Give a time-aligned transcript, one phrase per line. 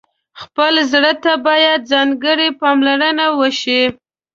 [0.41, 3.81] خپل زړه ته باید ځانګړې پاملرنه وشي.